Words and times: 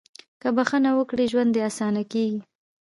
•که 0.41 0.49
بښنه 0.55 0.91
وکړې، 0.95 1.25
ژوند 1.31 1.51
دې 1.55 1.61
اسانه 1.69 2.03
کېږي. 2.11 2.39